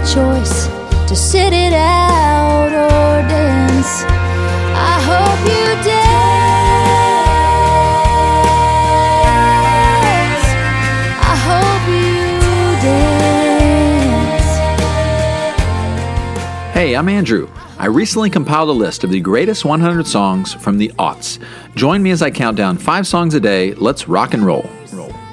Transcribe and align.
The 0.00 0.06
choice 0.06 0.66
to 1.08 1.16
sit 1.16 1.52
it 1.52 1.72
out 1.72 2.72
or 2.72 3.22
dance, 3.28 4.04
I 4.74 4.98
hope 5.08 5.40
you 5.46 5.66
dance. 5.84 6.00
I 11.22 11.36
hope 11.48 11.88
you 11.88 12.30
dance. 12.82 14.48
Hey, 16.74 16.94
I'm 16.94 17.08
Andrew. 17.08 17.48
I 17.78 17.86
recently 17.86 18.30
compiled 18.30 18.68
a 18.68 18.72
list 18.72 19.04
of 19.04 19.10
the 19.10 19.20
greatest 19.20 19.64
100 19.64 20.06
songs 20.06 20.52
from 20.54 20.78
the 20.78 20.88
aughts. 20.98 21.38
Join 21.74 22.02
me 22.02 22.10
as 22.10 22.22
I 22.22 22.30
count 22.30 22.56
down 22.56 22.76
five 22.78 23.06
songs 23.06 23.34
a 23.34 23.40
day. 23.40 23.74
Let's 23.74 24.06
rock 24.08 24.34
and 24.34 24.44
roll. 24.44 24.68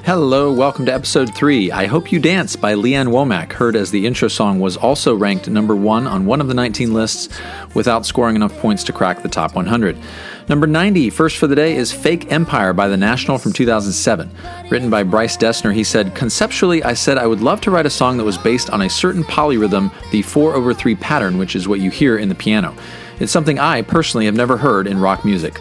Hello, 0.08 0.50
welcome 0.50 0.86
to 0.86 0.94
episode 0.94 1.34
3. 1.34 1.70
I 1.70 1.84
Hope 1.84 2.10
You 2.10 2.18
Dance 2.18 2.56
by 2.56 2.72
Leanne 2.72 3.08
Womack, 3.08 3.52
heard 3.52 3.76
as 3.76 3.90
the 3.90 4.06
intro 4.06 4.28
song 4.28 4.58
was 4.58 4.74
also 4.74 5.14
ranked 5.14 5.50
number 5.50 5.76
1 5.76 6.06
on 6.06 6.24
one 6.24 6.40
of 6.40 6.48
the 6.48 6.54
19 6.54 6.94
lists 6.94 7.28
without 7.74 8.06
scoring 8.06 8.34
enough 8.34 8.58
points 8.58 8.82
to 8.84 8.92
crack 8.94 9.22
the 9.22 9.28
top 9.28 9.54
100. 9.54 9.98
Number 10.48 10.66
90, 10.66 11.10
first 11.10 11.36
for 11.36 11.46
the 11.46 11.54
day, 11.54 11.76
is 11.76 11.92
Fake 11.92 12.32
Empire 12.32 12.72
by 12.72 12.88
The 12.88 12.96
National 12.96 13.36
from 13.36 13.52
2007. 13.52 14.30
Written 14.70 14.88
by 14.88 15.02
Bryce 15.02 15.36
Dessner, 15.36 15.74
he 15.74 15.84
said, 15.84 16.14
Conceptually, 16.14 16.82
I 16.82 16.94
said 16.94 17.18
I 17.18 17.26
would 17.26 17.42
love 17.42 17.60
to 17.60 17.70
write 17.70 17.84
a 17.84 17.90
song 17.90 18.16
that 18.16 18.24
was 18.24 18.38
based 18.38 18.70
on 18.70 18.80
a 18.80 18.88
certain 18.88 19.24
polyrhythm, 19.24 19.92
the 20.10 20.22
4 20.22 20.54
over 20.54 20.72
3 20.72 20.94
pattern, 20.94 21.36
which 21.36 21.54
is 21.54 21.68
what 21.68 21.80
you 21.80 21.90
hear 21.90 22.16
in 22.16 22.30
the 22.30 22.34
piano. 22.34 22.74
It's 23.20 23.32
something 23.32 23.58
I 23.58 23.82
personally 23.82 24.24
have 24.24 24.34
never 24.34 24.56
heard 24.56 24.86
in 24.86 25.00
rock 25.00 25.26
music. 25.26 25.60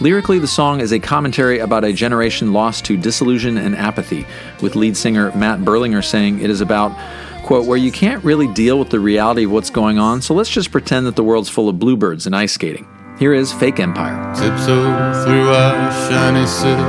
Lyrically, 0.00 0.38
the 0.38 0.46
song 0.46 0.78
is 0.78 0.92
a 0.92 1.00
commentary 1.00 1.58
about 1.58 1.82
a 1.82 1.92
generation 1.92 2.52
lost 2.52 2.84
to 2.84 2.96
disillusion 2.96 3.56
and 3.56 3.74
apathy, 3.74 4.24
with 4.62 4.76
lead 4.76 4.96
singer 4.96 5.32
Matt 5.34 5.58
Berlinger 5.58 6.04
saying 6.04 6.40
it 6.40 6.50
is 6.50 6.60
about, 6.60 6.96
quote, 7.42 7.66
where 7.66 7.76
you 7.76 7.90
can't 7.90 8.22
really 8.22 8.46
deal 8.46 8.78
with 8.78 8.90
the 8.90 9.00
reality 9.00 9.42
of 9.44 9.50
what's 9.50 9.70
going 9.70 9.98
on, 9.98 10.22
so 10.22 10.34
let's 10.34 10.50
just 10.50 10.70
pretend 10.70 11.06
that 11.06 11.16
the 11.16 11.24
world's 11.24 11.48
full 11.48 11.68
of 11.68 11.80
bluebirds 11.80 12.26
and 12.26 12.36
ice 12.36 12.52
skating. 12.52 12.86
Here 13.18 13.34
is 13.34 13.52
Fake 13.52 13.80
Empire. 13.80 14.14
Tiptoe 14.36 15.24
through 15.24 15.48
our 15.50 15.90
shiny 16.08 16.46
city 16.46 16.80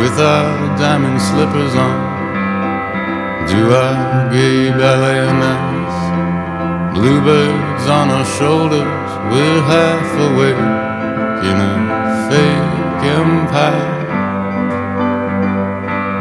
with 0.00 0.20
our 0.20 0.78
diamond 0.78 1.20
slippers 1.20 1.74
on. 1.74 2.16
Do 3.48 3.74
our 3.74 4.32
gay 4.32 4.70
ballet. 4.70 5.26
Bluebirds 6.94 7.88
on 7.88 8.10
our 8.10 8.24
shoulders, 8.24 9.32
we're 9.32 9.62
half 9.62 10.32
awake 10.32 10.86
fake 12.28 13.04
empire. 13.20 13.92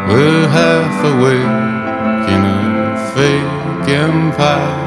We're 0.08 0.48
half 0.48 0.98
awake 1.12 2.30
in 2.34 2.42
a 2.46 3.12
fake 3.14 3.90
empire. 3.90 4.85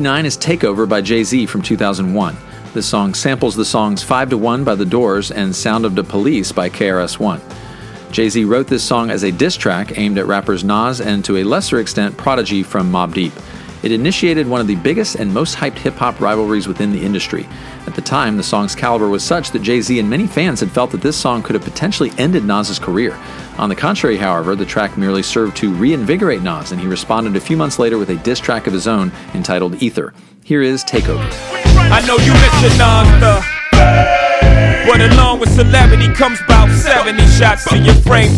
89 0.00 0.24
is 0.24 0.38
Takeover 0.38 0.88
by 0.88 1.02
Jay 1.02 1.22
Z 1.22 1.44
from 1.44 1.60
2001. 1.60 2.34
This 2.72 2.86
song 2.86 3.12
samples 3.12 3.54
the 3.54 3.66
songs 3.66 4.02
5 4.02 4.30
to 4.30 4.38
1 4.38 4.64
by 4.64 4.74
The 4.74 4.86
Doors 4.86 5.30
and 5.30 5.54
Sound 5.54 5.84
of 5.84 5.94
the 5.94 6.02
Police 6.02 6.52
by 6.52 6.70
KRS 6.70 7.18
One. 7.18 7.38
Jay 8.10 8.30
Z 8.30 8.46
wrote 8.46 8.66
this 8.66 8.82
song 8.82 9.10
as 9.10 9.24
a 9.24 9.30
diss 9.30 9.58
track 9.58 9.98
aimed 9.98 10.16
at 10.16 10.24
rappers 10.24 10.64
Nas 10.64 11.02
and 11.02 11.22
to 11.26 11.36
a 11.36 11.44
lesser 11.44 11.80
extent 11.80 12.16
Prodigy 12.16 12.62
from 12.62 12.90
Mob 12.90 13.12
Deep. 13.12 13.34
It 13.82 13.92
initiated 13.92 14.46
one 14.46 14.60
of 14.60 14.66
the 14.66 14.76
biggest 14.76 15.14
and 15.14 15.32
most 15.32 15.56
hyped 15.56 15.78
hip 15.78 15.94
hop 15.94 16.20
rivalries 16.20 16.68
within 16.68 16.92
the 16.92 17.02
industry. 17.02 17.48
At 17.86 17.94
the 17.94 18.02
time, 18.02 18.36
the 18.36 18.42
song's 18.42 18.74
caliber 18.74 19.08
was 19.08 19.24
such 19.24 19.50
that 19.52 19.62
Jay 19.62 19.80
Z 19.80 19.98
and 19.98 20.08
many 20.08 20.26
fans 20.26 20.60
had 20.60 20.70
felt 20.70 20.90
that 20.90 21.00
this 21.00 21.16
song 21.16 21.42
could 21.42 21.54
have 21.54 21.64
potentially 21.64 22.12
ended 22.18 22.44
Nas's 22.44 22.78
career. 22.78 23.18
On 23.58 23.68
the 23.68 23.76
contrary, 23.76 24.16
however, 24.16 24.54
the 24.54 24.66
track 24.66 24.98
merely 24.98 25.22
served 25.22 25.56
to 25.58 25.72
reinvigorate 25.72 26.42
Nas, 26.42 26.72
and 26.72 26.80
he 26.80 26.86
responded 26.86 27.36
a 27.36 27.40
few 27.40 27.56
months 27.56 27.78
later 27.78 27.98
with 27.98 28.10
a 28.10 28.16
diss 28.16 28.38
track 28.38 28.66
of 28.66 28.72
his 28.72 28.86
own 28.86 29.12
entitled 29.34 29.82
Ether. 29.82 30.12
Here 30.44 30.62
is 30.62 30.84
Takeover. 30.84 31.30
I 31.90 32.00
know 32.06 32.16
you 32.16 32.32
miss 32.32 32.62
your 32.62 32.70
nonstop. 32.78 33.60
But 34.86 35.00
along 35.12 35.40
with 35.40 35.50
celebrity 35.54 36.12
comes 36.12 36.40
about 36.42 36.68
70 36.70 37.24
shots 37.28 37.64
to 37.70 37.78
your 37.78 37.94
frame. 37.94 38.32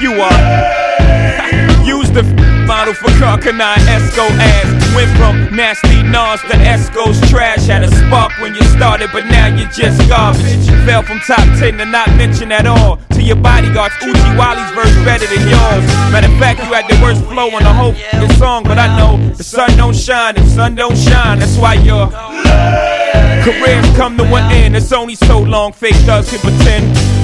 You 0.00 0.12
are. 0.20 1.84
Use 1.84 2.10
the 2.10 2.53
model 2.66 2.94
for 2.94 3.08
Carcanine 3.20 3.84
Esco 3.88 4.28
ass. 4.38 4.94
Went 4.94 5.10
from 5.16 5.54
nasty 5.54 6.02
Nas 6.02 6.40
to 6.42 6.56
Esco's 6.64 7.18
trash. 7.30 7.66
Had 7.66 7.82
a 7.84 7.88
spark 7.88 8.32
when 8.40 8.54
you 8.54 8.62
started, 8.64 9.10
but 9.12 9.24
now 9.26 9.46
you're 9.46 9.68
just 9.70 9.98
garbage. 10.08 10.66
Fell 10.86 11.02
from 11.02 11.20
top 11.20 11.44
10 11.58 11.78
to 11.78 11.84
not 11.84 12.08
mention 12.16 12.52
at 12.52 12.66
all. 12.66 12.98
To 13.10 13.22
your 13.22 13.36
bodyguards, 13.36 13.94
Uchi 14.02 14.36
Wally's 14.36 14.70
verse 14.72 14.94
better 15.04 15.26
than 15.26 15.48
yours. 15.48 15.84
Matter 16.12 16.30
of 16.30 16.38
fact, 16.38 16.60
you 16.60 16.72
had 16.72 16.88
the 16.88 17.00
worst 17.02 17.22
flow 17.24 17.50
on 17.54 17.62
the 17.62 17.72
whole 17.72 17.94
song, 18.36 18.64
but 18.64 18.78
I 18.78 18.96
know 18.98 19.16
the 19.34 19.44
sun 19.44 19.76
don't 19.76 19.96
shine 19.96 20.36
if 20.36 20.46
sun 20.48 20.74
don't 20.74 20.96
shine. 20.96 21.38
That's 21.38 21.56
why 21.56 21.74
your 21.74 22.08
careers 23.44 23.86
come 23.96 24.16
to 24.16 24.24
an 24.24 24.52
end. 24.52 24.76
It's 24.76 24.92
only 24.92 25.14
so 25.14 25.40
long 25.40 25.72
fake 25.72 25.96
thugs 26.06 26.30
can 26.30 26.40
pretend. 26.40 27.23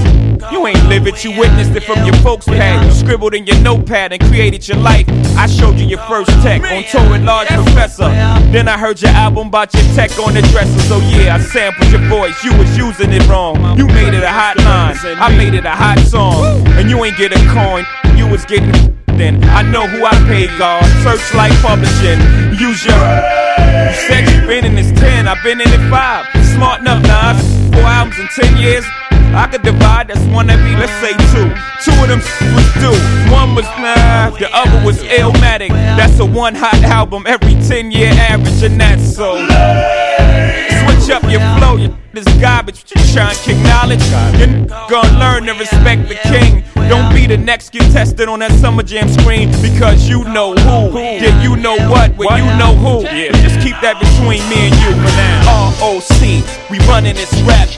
You 0.52 0.66
ain't 0.66 0.88
live 0.88 1.06
it, 1.06 1.22
you 1.24 1.38
witnessed 1.38 1.72
it 1.72 1.84
from 1.84 2.04
your 2.04 2.14
folks' 2.16 2.46
pad. 2.46 2.84
You 2.84 2.92
scribbled 2.92 3.34
in 3.34 3.46
your 3.46 3.58
notepad 3.60 4.12
and 4.12 4.22
created 4.22 4.66
your 4.66 4.78
life. 4.78 5.06
I 5.36 5.46
showed 5.46 5.78
you 5.78 5.86
your 5.86 6.00
first 6.08 6.30
tech 6.42 6.62
on 6.62 6.84
tour 6.84 7.10
with 7.10 7.24
Large 7.24 7.48
Professor. 7.48 8.08
Then 8.50 8.68
I 8.68 8.78
heard 8.78 9.00
your 9.00 9.10
album 9.12 9.48
about 9.48 9.72
your 9.74 9.84
tech 9.94 10.10
on 10.18 10.34
the 10.34 10.42
dresser. 10.52 10.80
So 10.80 10.98
yeah, 10.98 11.36
I 11.36 11.40
sampled 11.40 11.90
your 11.90 12.06
voice. 12.08 12.42
You 12.42 12.56
was 12.56 12.76
using 12.76 13.12
it 13.12 13.26
wrong. 13.28 13.56
You 13.78 13.86
made 13.86 14.14
it 14.14 14.22
a 14.22 14.28
hot 14.28 14.56
line. 14.58 14.96
I 15.18 15.36
made 15.36 15.54
it 15.54 15.66
a 15.66 15.70
hot 15.70 15.98
song. 16.00 16.66
And 16.78 16.88
you 16.88 17.04
ain't 17.04 17.16
get 17.16 17.32
a 17.32 17.40
coin. 17.52 17.84
You 18.16 18.26
was 18.26 18.44
getting 18.44 18.72
then. 19.20 19.44
I 19.44 19.62
know 19.62 19.86
who 19.86 20.04
I 20.04 20.16
paid, 20.26 20.50
God. 20.58 20.82
Searchlight 21.04 21.52
Publishing. 21.60 22.20
Use 22.58 22.84
your. 22.84 22.96
You 22.96 23.96
said 24.08 24.24
you 24.28 24.46
been 24.46 24.64
in 24.64 24.74
this 24.74 24.90
10, 24.98 25.28
I've 25.28 25.42
been 25.44 25.60
in 25.60 25.68
it 25.68 25.90
5. 25.90 26.26
Smart 26.54 26.80
enough, 26.80 27.02
nah. 27.02 27.34
Four 27.72 27.84
albums 27.84 28.18
in 28.18 28.28
10 28.28 28.56
years. 28.56 28.84
I 29.32 29.46
could 29.46 29.62
divide, 29.62 30.08
that's 30.08 30.24
one 30.34 30.50
every, 30.50 30.74
let's 30.74 30.92
say 31.00 31.12
two. 31.32 31.48
Two 31.84 31.94
of 32.02 32.08
them 32.08 32.20
was 32.54 32.66
due. 32.74 32.98
One 33.32 33.54
was 33.54 33.64
nah, 33.78 34.30
the 34.30 34.48
other 34.52 34.84
was 34.84 35.02
Illmatic. 35.02 35.70
That's 35.70 36.18
a 36.18 36.26
one 36.26 36.54
hot 36.54 36.82
album 36.82 37.24
every 37.26 37.54
10 37.54 37.92
year 37.92 38.10
average, 38.10 38.62
and 38.62 38.80
that's 38.80 39.14
so. 39.14 39.36
Switch 39.38 41.10
up 41.14 41.22
your 41.30 41.40
flow, 41.58 41.76
you 41.76 41.94
this 42.12 42.26
garbage. 42.40 42.84
You 42.94 43.02
trying 43.12 43.34
to 43.34 43.42
kick 43.42 43.56
knowledge. 43.58 44.02
You're 44.38 44.66
gonna 44.88 45.18
learn 45.18 45.46
to 45.46 45.54
respect 45.54 46.08
the 46.08 46.16
king. 46.26 46.64
Don't 46.88 47.14
be 47.14 47.26
the 47.26 47.36
next 47.36 47.70
get 47.70 47.90
tested 47.92 48.28
on 48.28 48.40
that 48.40 48.50
summer 48.52 48.82
jam 48.82 49.08
screen 49.08 49.50
because 49.62 50.08
you 50.08 50.24
know 50.24 50.54
who. 50.54 50.98
Yeah, 50.98 51.40
you 51.40 51.56
know 51.56 51.76
what, 51.88 52.16
but 52.16 52.38
you 52.38 52.44
know 52.58 52.74
who. 52.74 53.02
Yeah. 53.04 53.30
Just 53.42 53.60
keep 53.60 53.78
that 53.80 54.00
between 54.00 54.42
me 54.50 54.70
and 54.70 54.74
you 54.82 54.90
for 54.98 55.14
now. 55.14 55.70
ROC, 55.78 56.70
we 56.70 56.78
running 56.88 57.14
this 57.14 57.32
rap. 57.42 57.68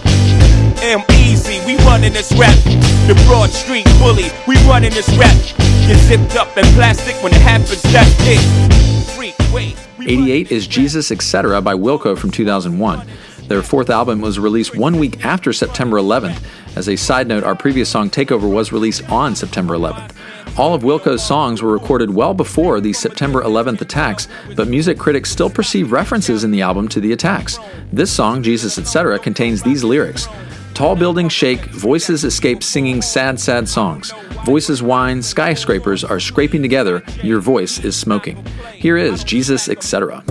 M 0.82 1.00
easy, 1.12 1.64
we 1.64 1.76
running 1.84 2.12
this 2.12 2.32
rap. 2.32 2.56
The 3.06 3.14
Broad 3.29 3.50
Street 3.50 3.84
bully, 4.00 4.31
we 4.49 4.56
running 4.67 4.90
this 4.90 5.08
rap. 5.11 5.37
Get 5.87 5.96
zipped 5.96 6.34
up 6.34 6.58
in 6.58 6.64
plastic 6.75 7.14
when 7.23 7.32
it 7.32 7.40
happens, 7.40 7.81
that's 7.82 8.11
it. 8.23 9.12
Freak, 9.14 9.37
wait. 9.52 9.76
88 10.00 10.50
is 10.50 10.67
Jesus 10.67 11.12
Etc. 11.12 11.61
by 11.62 11.75
Wilco 11.75 12.19
from 12.19 12.32
2001. 12.32 13.06
Their 13.46 13.62
fourth 13.62 13.90
album 13.90 14.20
was 14.20 14.40
released 14.40 14.76
one 14.76 14.99
week 14.99 15.25
after 15.25 15.52
September 15.52 15.99
11th. 15.99 16.43
As 16.75 16.88
a 16.88 16.96
side 16.96 17.29
note, 17.29 17.44
our 17.44 17.55
previous 17.55 17.88
song 17.88 18.11
Takeover 18.11 18.52
was 18.52 18.73
released 18.73 19.08
on 19.08 19.37
September 19.37 19.75
11th. 19.75 20.17
All 20.58 20.75
of 20.75 20.82
Wilco's 20.82 21.25
songs 21.25 21.62
were 21.62 21.73
recorded 21.73 22.11
well 22.11 22.34
before 22.34 22.81
the 22.81 22.93
September 22.93 23.40
11th 23.43 23.82
attacks, 23.82 24.26
but 24.56 24.67
music 24.67 24.99
critics 24.99 25.31
still 25.31 25.49
perceive 25.49 25.93
references 25.93 26.43
in 26.43 26.50
the 26.50 26.62
album 26.62 26.88
to 26.88 27.00
the 27.00 27.12
attacks. 27.12 27.61
This 27.93 28.11
song, 28.11 28.43
Jesus 28.43 28.79
Etc., 28.79 29.17
contains 29.20 29.62
these 29.62 29.84
lyrics 29.84 30.26
Tall 30.74 30.96
buildings 30.96 31.32
shake, 31.32 31.66
voices 31.66 32.24
escape 32.24 32.62
singing 32.62 33.02
sad, 33.02 33.38
sad 33.38 33.69
songs. 33.69 34.12
Voices 34.44 34.82
whine, 34.82 35.22
skyscrapers 35.22 36.02
are 36.02 36.19
scraping 36.19 36.62
together, 36.62 37.04
your 37.22 37.40
voice 37.40 37.78
is 37.78 37.94
smoking. 37.94 38.42
Here 38.74 38.96
is 38.96 39.22
Jesus, 39.22 39.69
etc. 39.69 40.24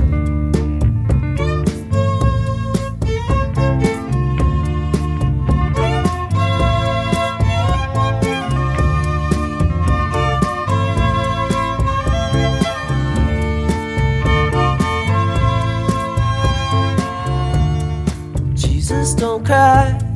Jesus, 18.55 19.13
don't 19.13 19.45
cry. 19.45 20.10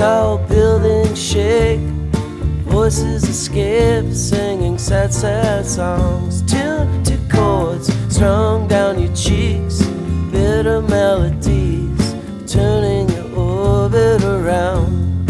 Tall 0.00 0.38
buildings 0.48 1.22
shake, 1.22 1.78
voices 2.64 3.22
escape, 3.28 4.14
singing 4.14 4.78
sad, 4.78 5.12
sad 5.12 5.66
songs. 5.66 6.40
Tuned 6.50 7.04
to 7.04 7.18
chords 7.30 7.92
strung 8.08 8.66
down 8.66 8.98
your 8.98 9.14
cheeks, 9.14 9.82
bitter 10.32 10.80
melodies 10.80 12.14
turning 12.50 13.10
your 13.10 13.30
orbit 13.36 14.24
around. 14.24 15.26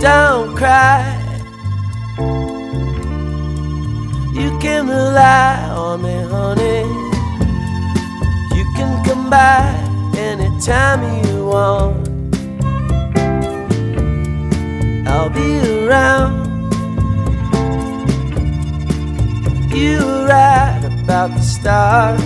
Don't 0.00 0.56
cry. 0.56 1.06
You 4.34 4.58
can 4.58 4.88
rely 4.88 5.70
on 5.70 6.02
me, 6.02 6.16
honey. 6.34 6.82
You 8.56 8.64
can 8.74 9.04
come 9.04 9.30
by 9.30 9.72
anytime 10.18 11.24
you 11.24 11.39
I'll 15.06 15.30
be 15.30 15.86
around. 15.86 16.48
You 19.74 19.98
were 19.98 20.26
right 20.26 20.82
about 21.02 21.30
the 21.30 21.42
stars. 21.42 22.20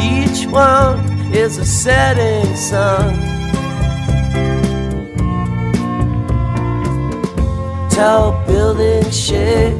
Each 0.00 0.46
one 0.46 0.98
is 1.32 1.58
a 1.58 1.64
setting 1.64 2.56
sun. 2.56 3.14
Tall 7.90 8.44
buildings 8.46 9.18
shake, 9.18 9.74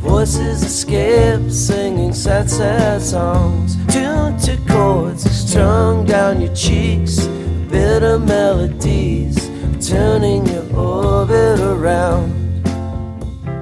voices 0.00 0.62
escape, 0.62 1.50
singing 1.50 2.12
sad, 2.12 2.48
sad 2.48 3.02
songs. 3.02 3.76
Tuned 3.92 4.40
to 4.40 4.56
chords 4.68 5.25
strung 5.46 6.04
down 6.04 6.40
your 6.40 6.54
cheeks, 6.56 7.26
bitter 7.70 8.18
melodies 8.18 9.48
turning 9.86 10.44
your 10.46 10.76
orbit 10.76 11.60
around. 11.60 12.32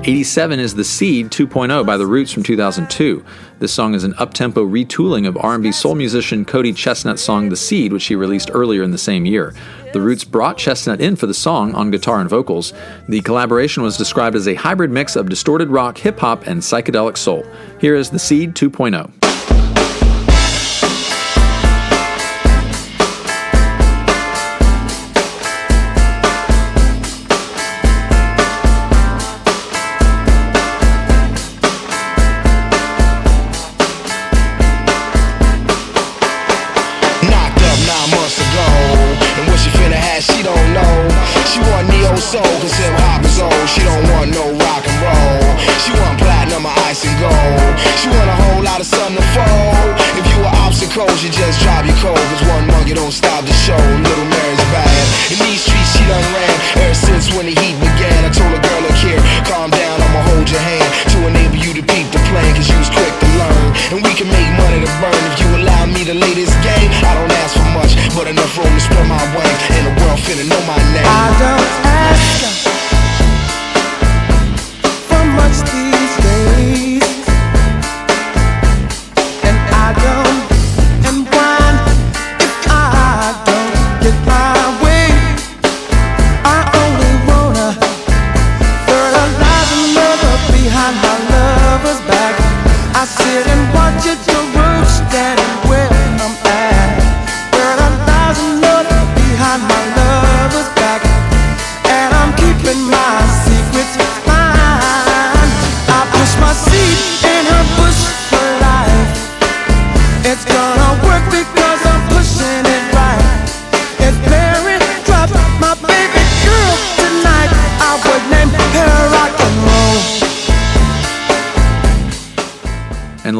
87 0.06 0.60
is 0.60 0.74
The 0.74 0.84
Seed 0.84 1.30
2.0 1.30 1.84
by 1.84 1.96
The 1.96 2.06
Roots 2.06 2.30
from 2.30 2.42
2002. 2.42 3.24
This 3.58 3.72
song 3.72 3.94
is 3.94 4.04
an 4.04 4.14
up-tempo 4.18 4.66
retooling 4.66 5.26
of 5.26 5.36
R&B 5.36 5.72
soul 5.72 5.94
musician 5.94 6.44
Cody 6.44 6.72
Chestnut's 6.72 7.22
song 7.22 7.48
The 7.48 7.56
Seed, 7.56 7.92
which 7.92 8.06
he 8.06 8.14
released 8.14 8.50
earlier 8.52 8.82
in 8.82 8.90
the 8.90 8.98
same 8.98 9.24
year. 9.24 9.54
The 9.92 10.00
Roots 10.00 10.24
brought 10.24 10.58
Chestnut 10.58 11.00
in 11.00 11.16
for 11.16 11.26
the 11.26 11.34
song 11.34 11.74
on 11.74 11.90
guitar 11.90 12.20
and 12.20 12.28
vocals. 12.28 12.74
The 13.08 13.20
collaboration 13.22 13.82
was 13.82 13.96
described 13.96 14.36
as 14.36 14.48
a 14.48 14.54
hybrid 14.54 14.90
mix 14.90 15.16
of 15.16 15.28
distorted 15.28 15.68
rock, 15.68 15.96
hip 15.96 16.18
hop, 16.18 16.46
and 16.46 16.60
psychedelic 16.60 17.16
soul. 17.16 17.46
Here 17.80 17.94
is 17.94 18.10
The 18.10 18.18
Seed 18.18 18.54
2.0. 18.54 19.23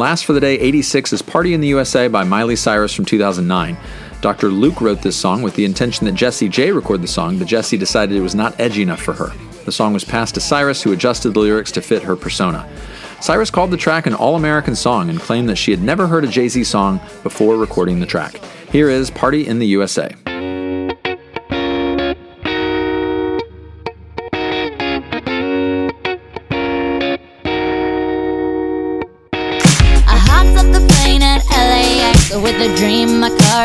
last 0.05 0.25
for 0.25 0.33
the 0.33 0.39
day 0.39 0.53
86 0.59 1.13
is 1.13 1.21
Party 1.23 1.55
in 1.55 1.61
the 1.61 1.69
USA 1.69 2.07
by 2.07 2.23
Miley 2.23 2.55
Cyrus 2.55 2.93
from 2.93 3.05
2009. 3.05 3.75
Dr. 4.21 4.49
Luke 4.49 4.79
wrote 4.79 5.01
this 5.01 5.15
song 5.15 5.41
with 5.41 5.55
the 5.55 5.65
intention 5.65 6.05
that 6.05 6.13
Jessie 6.13 6.47
J 6.47 6.71
record 6.71 7.01
the 7.01 7.07
song, 7.07 7.39
but 7.39 7.47
Jessie 7.47 7.75
decided 7.75 8.15
it 8.15 8.21
was 8.21 8.35
not 8.35 8.59
edgy 8.59 8.83
enough 8.83 9.01
for 9.01 9.13
her. 9.13 9.31
The 9.65 9.71
song 9.71 9.93
was 9.93 10.03
passed 10.03 10.35
to 10.35 10.41
Cyrus, 10.41 10.83
who 10.83 10.93
adjusted 10.93 11.31
the 11.31 11.39
lyrics 11.39 11.71
to 11.71 11.81
fit 11.81 12.03
her 12.03 12.15
persona. 12.15 12.69
Cyrus 13.19 13.49
called 13.49 13.71
the 13.71 13.77
track 13.77 14.05
an 14.05 14.13
all 14.13 14.35
American 14.35 14.75
song 14.75 15.09
and 15.09 15.19
claimed 15.19 15.49
that 15.49 15.55
she 15.55 15.71
had 15.71 15.81
never 15.81 16.05
heard 16.05 16.23
a 16.23 16.27
Jay 16.27 16.49
Z 16.49 16.65
song 16.65 16.99
before 17.23 17.57
recording 17.57 17.99
the 17.99 18.05
track. 18.05 18.39
Here 18.71 18.91
is 18.91 19.09
Party 19.09 19.47
in 19.47 19.57
the 19.57 19.65
USA. 19.65 20.13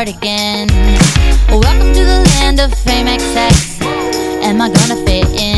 My 0.01 0.13
cardigan. 0.13 0.67
Welcome 1.49 1.93
to 1.93 2.03
the 2.03 2.23
land 2.33 2.59
of 2.59 2.73
fame 2.73 3.07
XX. 3.07 3.81
Am 4.43 4.59
I 4.59 4.69
gonna 4.69 4.95
fit 5.05 5.27
in? 5.39 5.50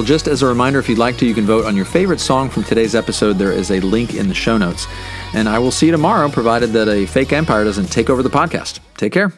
Well, 0.00 0.06
just 0.06 0.28
as 0.28 0.40
a 0.40 0.46
reminder, 0.46 0.78
if 0.78 0.88
you'd 0.88 0.96
like 0.96 1.18
to, 1.18 1.26
you 1.26 1.34
can 1.34 1.44
vote 1.44 1.66
on 1.66 1.76
your 1.76 1.84
favorite 1.84 2.20
song 2.20 2.48
from 2.48 2.64
today's 2.64 2.94
episode. 2.94 3.34
There 3.34 3.52
is 3.52 3.70
a 3.70 3.80
link 3.80 4.14
in 4.14 4.28
the 4.28 4.34
show 4.34 4.56
notes. 4.56 4.86
And 5.34 5.46
I 5.46 5.58
will 5.58 5.70
see 5.70 5.84
you 5.84 5.92
tomorrow, 5.92 6.30
provided 6.30 6.70
that 6.70 6.88
a 6.88 7.04
fake 7.04 7.34
empire 7.34 7.64
doesn't 7.64 7.92
take 7.92 8.08
over 8.08 8.22
the 8.22 8.30
podcast. 8.30 8.80
Take 8.96 9.12
care. 9.12 9.30